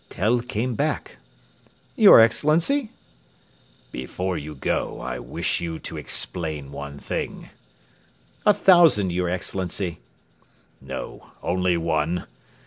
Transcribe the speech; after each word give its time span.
Tell 0.09 0.39
came 0.39 0.73
back. 0.73 1.17
"Your 1.95 2.19
Excellency?" 2.19 2.89
"Before 3.91 4.35
you 4.35 4.55
go 4.55 4.99
I 4.99 5.19
wish 5.19 5.61
you 5.61 5.77
to 5.77 5.95
explain 5.95 6.71
one 6.71 6.97
thing." 6.97 7.51
"A 8.43 8.51
thousand, 8.55 9.11
your 9.11 9.29
Excellency." 9.29 9.99
"No, 10.81 11.29
only 11.43 11.77
one. 11.77 12.25